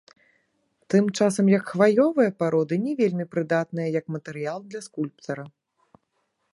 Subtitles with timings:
[0.93, 5.45] Тым часам як хваёвыя пароды не вельмі прыдатныя як матэрыял для скульптара.